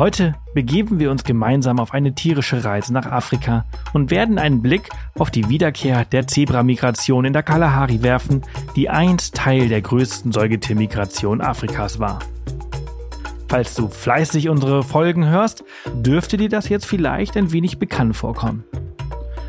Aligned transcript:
Heute 0.00 0.34
begeben 0.54 0.98
wir 0.98 1.10
uns 1.10 1.24
gemeinsam 1.24 1.78
auf 1.78 1.92
eine 1.92 2.14
tierische 2.14 2.64
Reise 2.64 2.90
nach 2.90 3.04
Afrika 3.04 3.66
und 3.92 4.10
werden 4.10 4.38
einen 4.38 4.62
Blick 4.62 4.88
auf 5.18 5.30
die 5.30 5.50
Wiederkehr 5.50 6.06
der 6.06 6.26
Zebramigration 6.26 7.26
in 7.26 7.34
der 7.34 7.42
Kalahari 7.42 8.02
werfen, 8.02 8.40
die 8.76 8.88
einst 8.88 9.34
Teil 9.34 9.68
der 9.68 9.82
größten 9.82 10.32
Säugetiermigration 10.32 11.42
Afrikas 11.42 11.98
war. 11.98 12.20
Falls 13.48 13.74
du 13.74 13.88
fleißig 13.88 14.48
unsere 14.48 14.84
Folgen 14.84 15.26
hörst, 15.26 15.64
dürfte 15.92 16.38
dir 16.38 16.48
das 16.48 16.70
jetzt 16.70 16.86
vielleicht 16.86 17.36
ein 17.36 17.52
wenig 17.52 17.78
bekannt 17.78 18.16
vorkommen. 18.16 18.64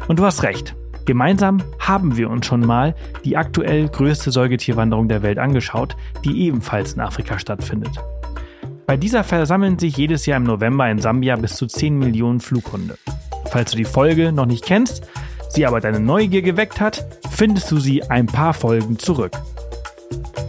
Und 0.10 0.20
du 0.20 0.26
hast 0.26 0.44
recht. 0.44 0.76
Gemeinsam 1.06 1.64
haben 1.80 2.18
wir 2.18 2.30
uns 2.30 2.46
schon 2.46 2.66
mal 2.66 2.94
die 3.24 3.38
aktuell 3.38 3.88
größte 3.88 4.32
Säugetierwanderung 4.32 5.08
der 5.08 5.22
Welt 5.22 5.40
angeschaut, 5.40 5.96
die 6.26 6.42
ebenfalls 6.42 6.92
in 6.92 7.00
Afrika 7.00 7.40
stattfindet. 7.40 8.02
Bei 8.92 8.97
dieser 8.97 9.23
versammeln 9.23 9.80
sich 9.80 9.95
jedes 9.95 10.25
Jahr 10.25 10.36
im 10.36 10.44
November 10.44 10.92
in 10.92 11.00
Sambia 11.00 11.38
bis 11.38 11.56
zu 11.56 11.66
10 11.66 11.97
Millionen 11.97 12.42
Flughunde. 12.42 12.97
Falls 13.50 13.72
du 13.72 13.78
die 13.78 13.86
Folge 13.86 14.34
noch 14.34 14.45
nicht 14.45 14.66
kennst, 14.66 15.08
sie 15.47 15.66
aber 15.66 15.80
deine 15.80 16.02
Neugier 16.02 16.42
geweckt 16.42 16.81
hat, 16.81 17.06
findest 17.30 17.72
du 17.72 17.80
sie 17.80 18.03
ein 18.03 18.25
paar 18.25 18.53
Folgen 18.53 19.00
zurück. 19.00 19.31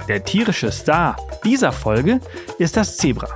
Der 0.09 0.25
tierische 0.25 0.73
Star 0.73 1.17
dieser 1.45 1.71
Folge 1.71 2.21
ist 2.59 2.77
das 2.77 2.97
Zebra. 2.97 3.29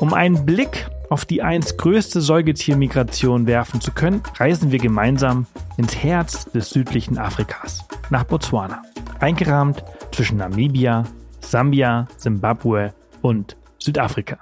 Um 0.00 0.12
einen 0.12 0.44
Blick 0.44 0.88
auf 1.08 1.24
die 1.24 1.42
einst 1.42 1.78
größte 1.78 2.20
Säugetiermigration 2.20 3.46
werfen 3.46 3.80
zu 3.80 3.92
können, 3.92 4.24
reisen 4.40 4.72
wir 4.72 4.80
gemeinsam 4.80 5.46
ins 5.76 5.94
Herz 6.02 6.50
des 6.50 6.68
südlichen 6.70 7.16
Afrikas, 7.16 7.86
nach 8.10 8.24
Botswana, 8.24 8.82
eingerahmt 9.20 9.84
zwischen 10.10 10.38
Namibia, 10.38 11.04
Sambia, 11.38 12.08
Simbabwe 12.16 12.92
und 13.22 13.56
Südafrika. 13.84 14.38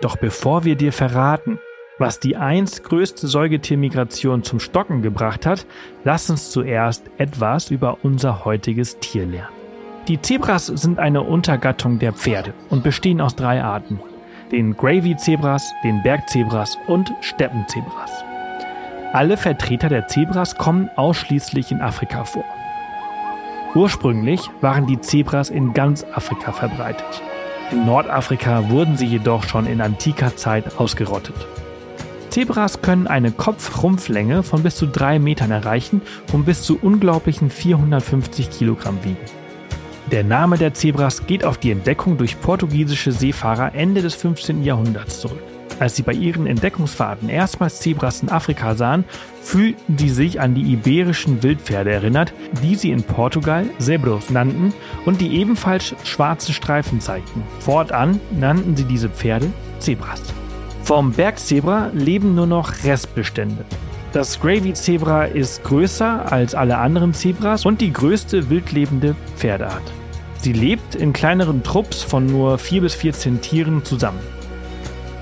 Doch 0.00 0.16
bevor 0.16 0.64
wir 0.64 0.76
dir 0.76 0.92
verraten, 0.92 1.58
was 1.98 2.20
die 2.20 2.36
einst 2.36 2.84
größte 2.84 3.26
Säugetiermigration 3.26 4.44
zum 4.44 4.60
Stocken 4.60 5.02
gebracht 5.02 5.46
hat, 5.46 5.66
lass 6.04 6.30
uns 6.30 6.50
zuerst 6.50 7.10
etwas 7.18 7.70
über 7.72 7.98
unser 8.04 8.44
heutiges 8.44 8.98
Tier 8.98 9.26
lernen. 9.26 9.58
Die 10.06 10.22
Zebras 10.22 10.66
sind 10.66 11.00
eine 11.00 11.22
Untergattung 11.22 11.98
der 11.98 12.12
Pferde 12.12 12.54
und 12.70 12.84
bestehen 12.84 13.20
aus 13.20 13.34
drei 13.34 13.62
Arten. 13.62 14.00
Den 14.52 14.76
Gravy-Zebras, 14.76 15.70
den 15.82 16.02
Bergzebras 16.02 16.78
und 16.86 17.12
Steppenzebras. 17.20 18.24
Alle 19.12 19.36
Vertreter 19.36 19.88
der 19.88 20.06
Zebras 20.06 20.56
kommen 20.56 20.88
ausschließlich 20.96 21.72
in 21.72 21.80
Afrika 21.80 22.24
vor. 22.24 22.44
Ursprünglich 23.74 24.48
waren 24.60 24.86
die 24.86 25.00
Zebras 25.00 25.50
in 25.50 25.74
ganz 25.74 26.04
Afrika 26.14 26.52
verbreitet. 26.52 27.22
In 27.70 27.84
Nordafrika 27.84 28.70
wurden 28.70 28.96
sie 28.96 29.04
jedoch 29.04 29.44
schon 29.44 29.66
in 29.66 29.82
antiker 29.82 30.34
Zeit 30.36 30.78
ausgerottet. 30.78 31.34
Zebras 32.30 32.80
können 32.80 33.06
eine 33.06 33.30
Kopfrumpflänge 33.30 34.42
von 34.42 34.62
bis 34.62 34.76
zu 34.76 34.86
drei 34.86 35.18
Metern 35.18 35.50
erreichen 35.50 36.00
und 36.32 36.46
bis 36.46 36.62
zu 36.62 36.78
unglaublichen 36.80 37.50
450 37.50 38.50
Kilogramm 38.50 39.04
wiegen. 39.04 39.18
Der 40.10 40.24
Name 40.24 40.56
der 40.56 40.72
Zebras 40.72 41.26
geht 41.26 41.44
auf 41.44 41.58
die 41.58 41.70
Entdeckung 41.70 42.16
durch 42.16 42.40
portugiesische 42.40 43.12
Seefahrer 43.12 43.74
Ende 43.74 44.00
des 44.00 44.14
15. 44.14 44.64
Jahrhunderts 44.64 45.20
zurück. 45.20 45.57
Als 45.80 45.96
sie 45.96 46.02
bei 46.02 46.12
ihren 46.12 46.46
Entdeckungsfahrten 46.46 47.28
erstmals 47.28 47.80
Zebras 47.80 48.22
in 48.22 48.30
Afrika 48.30 48.74
sahen, 48.74 49.04
fühlten 49.42 49.96
sie 49.96 50.08
sich 50.08 50.40
an 50.40 50.54
die 50.54 50.72
iberischen 50.72 51.42
Wildpferde 51.42 51.92
erinnert, 51.92 52.32
die 52.62 52.74
sie 52.74 52.90
in 52.90 53.02
Portugal 53.04 53.66
Zebros 53.78 54.30
nannten 54.30 54.72
und 55.06 55.20
die 55.20 55.38
ebenfalls 55.38 55.94
schwarze 56.04 56.52
Streifen 56.52 57.00
zeigten. 57.00 57.42
Fortan 57.60 58.20
nannten 58.30 58.76
sie 58.76 58.84
diese 58.84 59.08
Pferde 59.08 59.50
Zebras. 59.78 60.22
Vom 60.82 61.12
Bergzebra 61.12 61.90
leben 61.92 62.34
nur 62.34 62.46
noch 62.46 62.84
Restbestände. 62.84 63.64
Das 64.12 64.40
Gravy-Zebra 64.40 65.26
ist 65.26 65.62
größer 65.64 66.32
als 66.32 66.54
alle 66.54 66.78
anderen 66.78 67.12
Zebras 67.12 67.66
und 67.66 67.80
die 67.82 67.92
größte 67.92 68.48
wildlebende 68.48 69.14
Pferdeart. 69.36 69.82
Sie 70.38 70.52
lebt 70.52 70.94
in 70.94 71.12
kleineren 71.12 71.62
Trupps 71.62 72.02
von 72.02 72.24
nur 72.24 72.58
4 72.58 72.80
bis 72.80 72.94
14 72.94 73.42
Tieren 73.42 73.84
zusammen. 73.84 74.20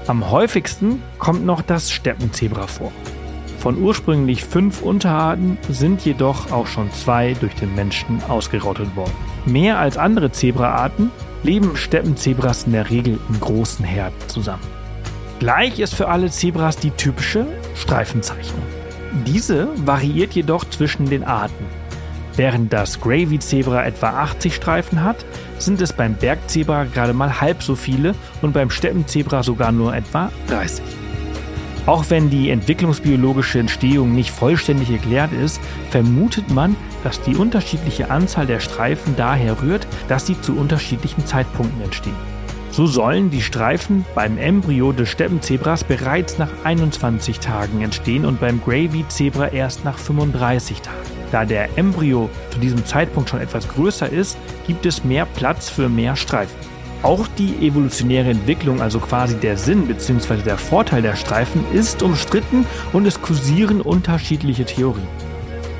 Am 0.09 0.31
häufigsten 0.31 1.03
kommt 1.19 1.44
noch 1.44 1.62
das 1.62 1.91
Steppenzebra 1.91 2.69
vor. 2.69 2.93
Von 3.59 3.83
ursprünglich 3.83 4.44
fünf 4.44 4.83
Unterarten 4.83 5.59
sind 5.69 6.05
jedoch 6.05 6.53
auch 6.53 6.69
schon 6.69 6.93
zwei 6.93 7.34
durch 7.41 7.56
den 7.56 7.75
Menschen 7.75 8.22
ausgerottet 8.28 8.95
worden. 8.95 9.15
Mehr 9.47 9.81
als 9.81 9.99
andere 9.99 10.31
Zebraarten 10.31 11.11
leben 11.43 11.75
Steppenzebras 11.75 12.65
in 12.65 12.72
der 12.72 12.89
Regel 12.89 13.19
in 13.28 13.41
großen 13.41 13.84
Herden 13.84 14.16
zusammen. 14.28 14.62
Gleich 15.41 15.81
ist 15.81 15.95
für 15.97 16.06
alle 16.09 16.31
Zebras 16.31 16.77
die 16.77 16.93
typische 16.93 17.45
Streifenzeichnung. 17.75 18.62
Diese 19.27 19.69
variiert 19.84 20.34
jedoch 20.34 20.65
zwischen 20.71 21.06
den 21.06 21.25
Arten. 21.25 21.66
Während 22.36 22.70
das 22.72 23.00
Gravy-Zebra 23.00 23.86
etwa 23.86 24.10
80 24.10 24.54
Streifen 24.54 25.02
hat, 25.02 25.24
sind 25.58 25.80
es 25.80 25.94
beim 25.94 26.14
Bergzebra 26.14 26.84
gerade 26.84 27.14
mal 27.14 27.41
halb 27.41 27.62
so 27.62 27.74
viele 27.74 28.14
und 28.42 28.52
beim 28.52 28.69
Steppenzebra 28.69 29.42
sogar 29.42 29.72
nur 29.72 29.97
etwa 29.97 30.30
30. 30.48 30.84
Auch 31.86 32.04
wenn 32.08 32.30
die 32.30 32.50
entwicklungsbiologische 32.50 33.60
Entstehung 33.60 34.14
nicht 34.14 34.30
vollständig 34.30 34.91
erklärt 34.91 35.32
ist, 35.32 35.60
vermutet 35.91 36.50
man, 36.50 36.77
dass 37.04 37.22
die 37.22 37.36
unterschiedliche 37.36 38.10
Anzahl 38.10 38.47
der 38.47 38.60
Streifen 38.60 39.15
daher 39.16 39.62
rührt, 39.62 39.86
dass 40.09 40.27
sie 40.27 40.39
zu 40.41 40.56
unterschiedlichen 40.56 41.24
Zeitpunkten 41.24 41.80
entstehen. 41.80 42.16
So 42.72 42.86
sollen 42.86 43.30
die 43.30 43.41
Streifen 43.41 44.04
beim 44.15 44.36
Embryo 44.36 44.92
des 44.92 45.09
Steppenzebras 45.09 45.84
bereits 45.84 46.36
nach 46.36 46.50
21 46.65 47.39
Tagen 47.39 47.80
entstehen 47.80 48.27
und 48.27 48.41
beim 48.41 48.60
Gravy-Zebra 48.62 49.48
erst 49.48 49.84
nach 49.84 49.97
35 49.97 50.82
Tagen. 50.82 51.16
Da 51.33 51.45
der 51.45 51.77
Embryo 51.77 52.31
zu 52.51 52.59
diesem 52.59 52.84
Zeitpunkt 52.84 53.31
schon 53.31 53.41
etwas 53.41 53.69
größer 53.69 54.11
ist, 54.11 54.37
gibt 54.67 54.87
es 54.87 55.05
mehr 55.05 55.27
Platz 55.27 55.69
für 55.69 55.89
mehr 55.89 56.17
Streifen. 56.17 56.57
Auch 57.03 57.27
die 57.39 57.67
evolutionäre 57.67 58.31
Entwicklung, 58.31 58.81
also 58.81 58.99
quasi 58.99 59.37
der 59.37 59.57
Sinn 59.57 59.87
bzw. 59.87 60.39
der 60.45 60.59
Vorteil 60.59 61.03
der 61.03 61.17
Streifen, 61.17 61.65
ist 61.73 62.03
umstritten 62.03 62.67
und 62.93 63.07
es 63.07 63.21
kursieren 63.21 63.81
unterschiedliche 63.81 64.65
Theorien. 64.65 65.07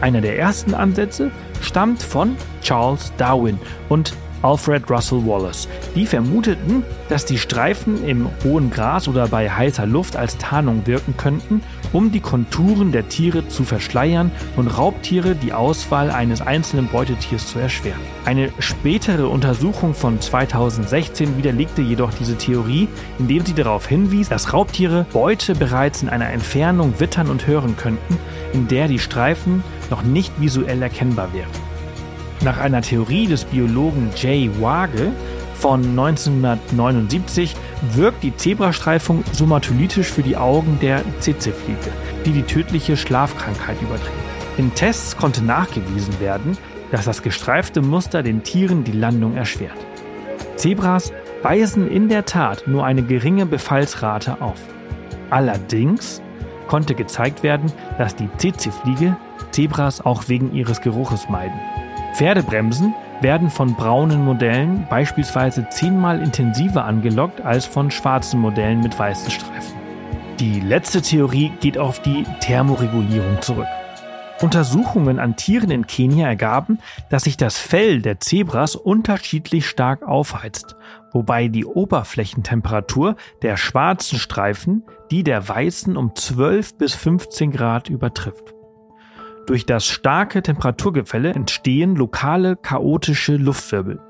Einer 0.01 0.21
der 0.21 0.39
ersten 0.39 0.75
Ansätze 0.75 1.31
stammt 1.63 2.03
von 2.03 2.37
Charles 2.63 3.13
Darwin 3.17 3.59
und 3.89 4.13
Alfred 4.43 4.89
Russel 4.91 5.27
Wallace. 5.27 5.69
Die 5.95 6.07
vermuteten, 6.07 6.85
dass 7.09 7.25
die 7.25 7.39
Streifen 7.39 8.07
im 8.07 8.29
hohen 8.45 8.71
Gras 8.71 9.09
oder 9.09 9.27
bei 9.27 9.51
heißer 9.51 9.87
Luft 9.87 10.17
als 10.17 10.37
Tarnung 10.37 10.87
wirken 10.87 11.17
könnten, 11.17 11.63
um 11.97 12.13
die 12.13 12.21
Konturen 12.21 12.93
der 12.93 13.09
Tiere 13.09 13.49
zu 13.49 13.65
verschleiern 13.65 14.31
und 14.57 14.69
Raubtiere 14.69 15.35
die 15.35 15.55
Auswahl 15.55 16.11
eines 16.11 16.43
einzelnen 16.43 16.89
Beutetiers 16.89 17.47
zu 17.47 17.59
erschweren. 17.59 18.03
Eine 18.27 18.51
spätere 18.59 19.29
Untersuchung 19.29 19.95
von 19.95 20.21
2016 20.21 21.39
widerlegte 21.39 21.81
jedoch 21.81 22.13
diese 22.13 22.37
Theorie, 22.37 22.89
indem 23.19 23.47
sie 23.47 23.55
darauf 23.55 23.87
hinwies, 23.87 24.29
dass 24.29 24.53
Raubtiere 24.53 25.07
Beute 25.11 25.55
bereits 25.55 26.03
in 26.03 26.11
einer 26.11 26.29
Entfernung 26.29 27.01
wittern 27.01 27.31
und 27.31 27.47
hören 27.47 27.79
könnten, 27.79 28.19
in 28.53 28.69
der 28.69 28.89
die 28.89 28.99
Streifen 28.99 29.65
noch 29.89 30.03
nicht 30.03 30.39
visuell 30.39 30.83
erkennbar 30.83 31.33
wären. 31.33 31.49
Nach 32.45 32.59
einer 32.59 32.83
Theorie 32.83 33.27
des 33.27 33.47
Biologen 33.47 34.11
Jay 34.15 34.51
Wage 34.61 35.13
von 35.59 35.83
1979 35.83 37.55
wirkt 37.95 38.23
die 38.23 38.37
Zebrastreifung 38.37 39.25
somatolytisch 39.33 40.09
für 40.09 40.23
die 40.23 40.37
Augen 40.37 40.79
der 40.81 41.03
Tsetse-Fliege, 41.21 41.91
die 42.25 42.33
die 42.33 42.43
tödliche 42.43 42.97
Schlafkrankheit 42.97 43.81
überträgt. 43.81 44.13
In 44.59 44.75
Tests 44.75 45.17
konnte 45.17 45.45
nachgewiesen 45.45 46.21
werden, 46.21 46.57
dass 46.91 47.05
das 47.05 47.23
gestreifte 47.23 47.83
Muster 47.83 48.23
den 48.23 48.43
Tieren 48.43 48.85
die 48.85 48.93
Landung 48.93 49.37
erschwert. 49.37 49.77
Zebras 50.57 51.13
weisen 51.43 51.91
in 51.91 52.09
der 52.09 52.25
Tat 52.25 52.67
nur 52.67 52.85
eine 52.85 53.03
geringe 53.03 53.47
Befallsrate 53.47 54.41
auf. 54.41 54.61
Allerdings 55.31 56.23
konnte 56.69 56.95
gezeigt 56.95 57.43
werden, 57.43 57.73
dass 57.99 58.17
die 58.17 58.29
Tsetse-Fliege 58.39 59.17
Zebras 59.51 60.01
auch 60.05 60.29
wegen 60.29 60.53
ihres 60.55 60.81
Geruches 60.81 61.29
meiden. 61.29 61.59
Pferdebremsen 62.15 62.95
werden 63.21 63.51
von 63.51 63.75
braunen 63.75 64.25
Modellen 64.25 64.87
beispielsweise 64.89 65.69
zehnmal 65.71 66.21
intensiver 66.21 66.85
angelockt 66.85 67.41
als 67.41 67.67
von 67.67 67.91
schwarzen 67.91 68.41
Modellen 68.41 68.81
mit 68.81 68.99
weißen 68.99 69.31
Streifen. 69.31 69.77
Die 70.41 70.61
letzte 70.61 71.01
Theorie 71.01 71.51
geht 71.61 71.79
auf 71.79 72.01
die 72.03 72.25
Thermoregulierung 72.41 73.41
zurück. 73.41 73.67
Untersuchungen 74.43 75.19
an 75.19 75.37
Tieren 75.37 75.71
in 75.71 75.87
Kenia 75.87 76.29
ergaben, 76.29 76.79
dass 77.09 77.25
sich 77.25 77.39
das 77.39 77.59
Fell 77.59 78.03
der 78.03 78.21
Zebras 78.21 78.77
unterschiedlich 78.77 79.67
stark 79.67 80.07
aufheizt, 80.07 80.77
wobei 81.13 81.49
die 81.49 81.65
Oberflächentemperatur 81.65 83.17
der 83.41 83.57
schwarzen 83.57 84.19
Streifen 84.19 84.85
die 85.11 85.23
der 85.23 85.49
weißen 85.49 85.97
um 85.97 86.15
12 86.15 86.77
bis 86.77 86.95
15 86.95 87.51
Grad 87.51 87.89
übertrifft. 87.89 88.56
Durch 89.47 89.65
das 89.65 89.87
starke 89.87 90.43
Temperaturgefälle 90.43 91.33
entstehen 91.33 91.95
lokale 91.95 92.57
chaotische 92.57 93.37
Luftwirbel. 93.37 94.01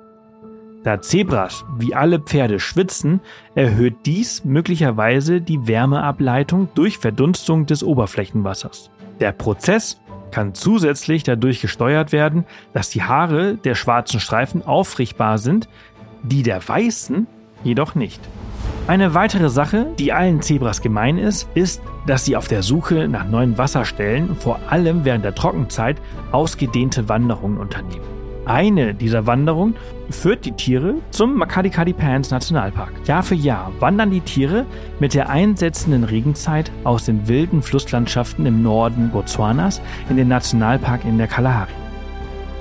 Da 0.82 1.02
Zebras 1.02 1.64
wie 1.78 1.94
alle 1.94 2.20
Pferde 2.20 2.58
schwitzen, 2.58 3.20
erhöht 3.54 3.96
dies 4.06 4.44
möglicherweise 4.44 5.42
die 5.42 5.66
Wärmeableitung 5.66 6.68
durch 6.74 6.98
Verdunstung 6.98 7.66
des 7.66 7.82
Oberflächenwassers. 7.82 8.90
Der 9.20 9.32
Prozess 9.32 10.00
kann 10.30 10.54
zusätzlich 10.54 11.22
dadurch 11.22 11.60
gesteuert 11.60 12.12
werden, 12.12 12.44
dass 12.72 12.88
die 12.88 13.02
Haare 13.02 13.56
der 13.56 13.74
schwarzen 13.74 14.20
Streifen 14.20 14.64
aufrichtbar 14.64 15.38
sind, 15.38 15.68
die 16.22 16.42
der 16.42 16.66
weißen 16.66 17.26
jedoch 17.62 17.94
nicht. 17.94 18.20
Eine 18.88 19.14
weitere 19.14 19.48
Sache, 19.48 19.88
die 19.98 20.12
allen 20.12 20.42
Zebras 20.42 20.80
gemein 20.80 21.18
ist, 21.18 21.48
ist, 21.54 21.82
dass 22.06 22.24
sie 22.24 22.36
auf 22.36 22.46
der 22.46 22.62
Suche 22.62 23.08
nach 23.08 23.26
neuen 23.26 23.58
Wasserstellen, 23.58 24.36
vor 24.36 24.60
allem 24.68 25.04
während 25.04 25.24
der 25.24 25.34
Trockenzeit, 25.34 25.96
ausgedehnte 26.30 27.08
Wanderungen 27.08 27.58
unternehmen. 27.58 28.04
Eine 28.44 28.94
dieser 28.94 29.26
Wanderungen 29.26 29.74
führt 30.08 30.44
die 30.44 30.52
Tiere 30.52 30.94
zum 31.10 31.34
Makadikadi 31.34 31.94
Pans 31.94 32.30
Nationalpark. 32.30 32.92
Jahr 33.06 33.24
für 33.24 33.34
Jahr 33.34 33.72
wandern 33.80 34.12
die 34.12 34.20
Tiere 34.20 34.66
mit 35.00 35.14
der 35.14 35.30
einsetzenden 35.30 36.04
Regenzeit 36.04 36.70
aus 36.84 37.06
den 37.06 37.26
wilden 37.26 37.62
Flusslandschaften 37.62 38.46
im 38.46 38.62
Norden 38.62 39.10
Botswanas 39.10 39.82
in 40.08 40.16
den 40.16 40.28
Nationalpark 40.28 41.04
in 41.04 41.18
der 41.18 41.26
Kalahari. 41.26 41.72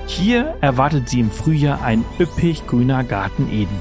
Hier 0.06 0.56
erwartet 0.60 1.08
sie 1.08 1.20
im 1.20 1.30
Frühjahr 1.30 1.84
ein 1.84 2.04
üppig 2.18 2.66
grüner 2.66 3.04
Garten 3.04 3.48
Eden. 3.48 3.78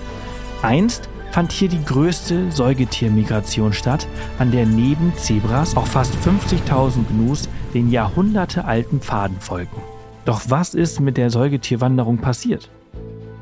Einst 0.61 1.09
fand 1.35 1.51
hier 1.51 1.67
die 1.67 1.83
größte 1.83 2.49
Säugetiermigration 2.49 3.73
statt, 3.73 4.07
an 4.39 4.51
der 4.51 4.65
neben 4.65 5.13
Zebras 5.17 5.75
auch 5.75 5.85
fast 5.85 6.15
50.000 6.25 7.07
Gnus 7.09 7.49
den 7.73 7.91
jahrhundertealten 7.91 9.01
Pfaden 9.01 9.41
folgen. 9.41 9.75
Doch 10.23 10.43
was 10.47 10.73
ist 10.73 11.01
mit 11.01 11.17
der 11.17 11.29
Säugetierwanderung 11.29 12.19
passiert? 12.19 12.69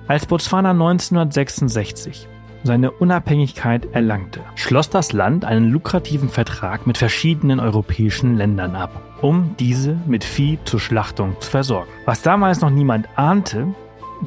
Als 0.08 0.26
Botswana 0.26 0.72
1966 0.72 2.28
seine 2.64 2.90
Unabhängigkeit 2.90 3.86
erlangte, 3.94 4.40
schloss 4.56 4.90
das 4.90 5.14
Land 5.14 5.46
einen 5.46 5.70
lukrativen 5.70 6.30
Vertrag 6.30 6.88
mit 6.88 6.98
verschiedenen 6.98 7.60
europäischen 7.60 8.38
Ländern 8.38 8.76
ab, 8.76 9.04
um 9.22 9.54
diese 9.60 9.98
mit 10.08 10.24
Vieh 10.24 10.58
zur 10.66 10.80
Schlachtung 10.80 11.36
zu 11.42 11.52
versorgen. 11.52 11.92
Was 12.06 12.24
damals 12.24 12.62
noch 12.62 12.72
niemand 12.72 13.08
ahnte, 13.18 13.68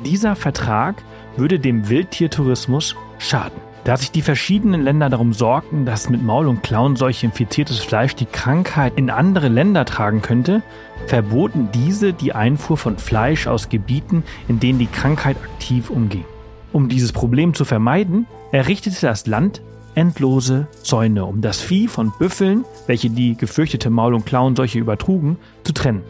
dieser 0.05 0.37
Vertrag 0.37 1.03
würde 1.37 1.59
dem 1.59 1.89
Wildtiertourismus 1.89 2.95
schaden. 3.19 3.61
Da 3.87 3.97
sich 3.97 4.11
die 4.11 4.23
verschiedenen 4.23 4.83
Länder 4.83 5.09
darum 5.09 5.33
sorgten, 5.33 5.87
dass 5.87 6.11
mit 6.11 6.21
Maul- 6.21 6.49
und 6.49 6.65
Klauenseuche 6.65 7.27
infiziertes 7.27 7.79
Fleisch 7.79 8.17
die 8.17 8.27
Krankheit 8.27 8.95
in 8.97 9.11
andere 9.11 9.47
Länder 9.47 9.85
tragen 9.85 10.23
könnte, 10.23 10.63
verboten 11.07 11.69
diese 11.73 12.13
die 12.13 12.33
Einfuhr 12.33 12.79
von 12.79 12.99
Fleisch 12.99 13.47
aus 13.47 13.69
Gebieten, 13.69 14.25
in 14.49 14.59
denen 14.59 14.81
die 14.81 14.89
Krankheit 14.89 15.37
aktiv 15.37 15.89
umging. 15.89 16.25
Um 16.73 16.89
dieses 16.89 17.13
Problem 17.13 17.55
zu 17.55 17.65
vermeiden, 17.65 18.27
errichtete 18.51 19.01
das 19.03 19.29
Land 19.29 19.63
endlose 19.95 20.67
Zäune, 20.83 21.25
um 21.25 21.41
das 21.41 21.61
Vieh 21.61 21.87
von 21.87 22.13
Büffeln, 22.19 22.65
welche 22.89 23.09
die 23.11 23.37
gefürchtete 23.37 23.89
Maul- 23.89 24.15
und 24.15 24.27
Klauenseuche 24.27 24.81
übertrugen, 24.81 25.39
zu 25.63 25.73
trennen. 25.73 26.03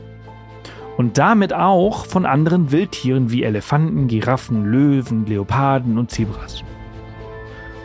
Und 0.97 1.19
damit 1.19 1.53
auch 1.53 2.07
von 2.07 2.25
anderen 2.25 2.73
Wildtieren 2.73 3.31
wie 3.31 3.43
Elefanten, 3.43 4.09
Giraffen, 4.09 4.65
Löwen, 4.65 5.27
Leoparden 5.27 5.99
und 5.99 6.11
Zebras. 6.11 6.65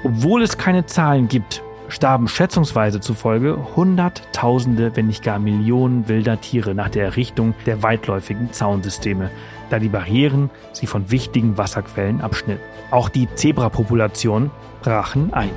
Obwohl 0.03 0.41
es 0.41 0.57
keine 0.57 0.87
Zahlen 0.87 1.27
gibt, 1.27 1.61
starben 1.87 2.27
schätzungsweise 2.27 3.01
zufolge 3.01 3.57
Hunderttausende, 3.75 4.95
wenn 4.95 5.07
nicht 5.07 5.23
gar 5.23 5.37
Millionen 5.37 6.07
wilder 6.07 6.41
Tiere 6.41 6.73
nach 6.73 6.89
der 6.89 7.05
Errichtung 7.05 7.53
der 7.65 7.83
weitläufigen 7.83 8.51
Zaunsysteme, 8.51 9.29
da 9.69 9.77
die 9.77 9.89
Barrieren 9.89 10.49
sie 10.73 10.87
von 10.87 11.11
wichtigen 11.11 11.57
Wasserquellen 11.57 12.21
abschnitten. 12.21 12.63
Auch 12.89 13.09
die 13.09 13.27
Zebrapopulationen 13.35 14.49
brachen 14.81 15.33
ein. 15.33 15.51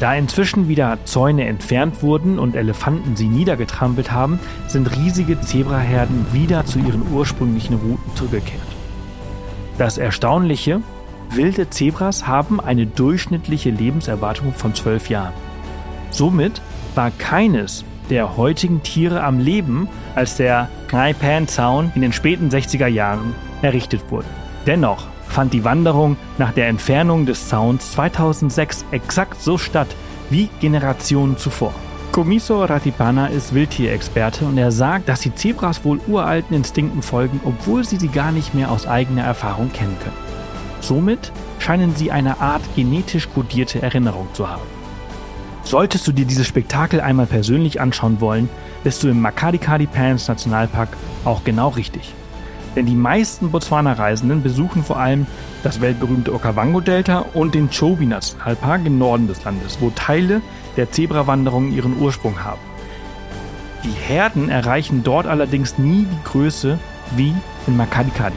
Da 0.00 0.14
inzwischen 0.14 0.66
wieder 0.66 0.98
Zäune 1.04 1.46
entfernt 1.46 2.02
wurden 2.02 2.40
und 2.40 2.56
Elefanten 2.56 3.14
sie 3.14 3.28
niedergetrampelt 3.28 4.10
haben, 4.10 4.40
sind 4.66 4.90
riesige 4.96 5.40
Zebraherden 5.40 6.26
wieder 6.32 6.66
zu 6.66 6.80
ihren 6.80 7.12
ursprünglichen 7.12 7.76
Routen 7.76 8.16
zurückgekehrt. 8.16 8.60
Das 9.78 9.98
Erstaunliche, 9.98 10.80
Wilde 11.34 11.70
Zebras 11.70 12.26
haben 12.26 12.60
eine 12.60 12.86
durchschnittliche 12.86 13.70
Lebenserwartung 13.70 14.52
von 14.52 14.74
zwölf 14.74 15.08
Jahren. 15.08 15.32
Somit 16.10 16.60
war 16.94 17.10
keines 17.10 17.84
der 18.10 18.36
heutigen 18.36 18.82
Tiere 18.82 19.22
am 19.22 19.38
Leben, 19.38 19.88
als 20.14 20.36
der 20.36 20.68
Knaipan-Zaun 20.88 21.92
in 21.94 22.02
den 22.02 22.12
späten 22.12 22.50
60er 22.50 22.86
Jahren 22.86 23.34
errichtet 23.62 24.10
wurde. 24.10 24.26
Dennoch 24.66 25.06
fand 25.26 25.54
die 25.54 25.64
Wanderung 25.64 26.18
nach 26.36 26.52
der 26.52 26.68
Entfernung 26.68 27.24
des 27.24 27.48
Zauns 27.48 27.92
2006 27.92 28.84
exakt 28.90 29.40
so 29.40 29.56
statt 29.56 29.88
wie 30.28 30.50
Generationen 30.60 31.38
zuvor. 31.38 31.72
Komiso 32.12 32.62
Ratipana 32.62 33.28
ist 33.28 33.54
Wildtierexperte 33.54 34.44
und 34.44 34.58
er 34.58 34.70
sagt, 34.70 35.08
dass 35.08 35.20
die 35.20 35.34
Zebras 35.34 35.82
wohl 35.82 35.98
uralten 36.06 36.54
Instinkten 36.54 37.00
folgen, 37.00 37.40
obwohl 37.42 37.84
sie 37.84 37.96
sie 37.96 38.08
gar 38.08 38.32
nicht 38.32 38.52
mehr 38.52 38.70
aus 38.70 38.86
eigener 38.86 39.22
Erfahrung 39.22 39.72
kennen 39.72 39.96
können. 39.98 40.31
Somit 40.82 41.32
scheinen 41.60 41.94
sie 41.96 42.10
eine 42.10 42.40
Art 42.40 42.62
genetisch 42.74 43.30
kodierte 43.30 43.80
Erinnerung 43.80 44.28
zu 44.34 44.50
haben. 44.50 44.62
Solltest 45.62 46.06
du 46.08 46.12
dir 46.12 46.24
dieses 46.24 46.46
Spektakel 46.46 47.00
einmal 47.00 47.26
persönlich 47.26 47.80
anschauen 47.80 48.20
wollen, 48.20 48.48
bist 48.82 49.02
du 49.02 49.08
im 49.08 49.20
Makadikadi 49.20 49.86
Pans 49.86 50.26
Nationalpark 50.26 50.88
auch 51.24 51.44
genau 51.44 51.68
richtig. 51.68 52.12
Denn 52.74 52.86
die 52.86 52.96
meisten 52.96 53.52
Botswana-Reisenden 53.52 54.42
besuchen 54.42 54.82
vor 54.82 54.98
allem 54.98 55.26
das 55.62 55.80
weltberühmte 55.80 56.34
Okavango-Delta 56.34 57.26
und 57.34 57.54
den 57.54 57.70
Chobe-Nationalpark 57.70 58.84
im 58.84 58.98
Norden 58.98 59.28
des 59.28 59.44
Landes, 59.44 59.78
wo 59.80 59.90
Teile 59.90 60.42
der 60.76 60.90
Zebrawanderung 60.90 61.70
ihren 61.70 62.00
Ursprung 62.00 62.42
haben. 62.42 62.60
Die 63.84 63.90
Herden 63.90 64.48
erreichen 64.48 65.02
dort 65.04 65.26
allerdings 65.26 65.78
nie 65.78 66.06
die 66.10 66.24
Größe 66.24 66.78
wie 67.14 67.34
in 67.66 67.76
Makadikadi. 67.76 68.36